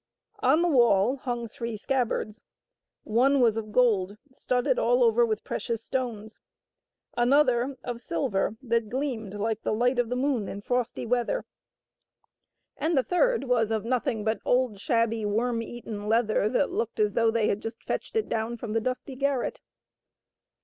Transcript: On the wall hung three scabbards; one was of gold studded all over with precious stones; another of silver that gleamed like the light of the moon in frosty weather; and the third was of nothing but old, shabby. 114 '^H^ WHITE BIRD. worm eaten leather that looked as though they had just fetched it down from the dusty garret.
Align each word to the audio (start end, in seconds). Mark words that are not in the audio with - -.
On 0.39 0.63
the 0.63 0.67
wall 0.67 1.17
hung 1.17 1.47
three 1.47 1.77
scabbards; 1.77 2.43
one 3.03 3.39
was 3.39 3.55
of 3.55 3.71
gold 3.71 4.17
studded 4.31 4.79
all 4.79 5.03
over 5.03 5.23
with 5.27 5.43
precious 5.43 5.83
stones; 5.83 6.39
another 7.15 7.77
of 7.83 8.01
silver 8.01 8.57
that 8.63 8.89
gleamed 8.89 9.35
like 9.35 9.61
the 9.61 9.71
light 9.75 9.99
of 9.99 10.09
the 10.09 10.15
moon 10.15 10.47
in 10.49 10.61
frosty 10.61 11.05
weather; 11.05 11.45
and 12.75 12.97
the 12.97 13.03
third 13.03 13.43
was 13.43 13.69
of 13.69 13.85
nothing 13.85 14.23
but 14.23 14.39
old, 14.43 14.79
shabby. 14.79 15.23
114 15.23 15.23
'^H^ 15.23 15.35
WHITE 15.35 15.53
BIRD. 15.53 15.55
worm 15.59 15.61
eaten 16.01 16.09
leather 16.09 16.49
that 16.49 16.71
looked 16.71 16.99
as 16.99 17.13
though 17.13 17.29
they 17.29 17.47
had 17.47 17.61
just 17.61 17.83
fetched 17.83 18.15
it 18.15 18.27
down 18.27 18.57
from 18.57 18.73
the 18.73 18.81
dusty 18.81 19.15
garret. 19.15 19.61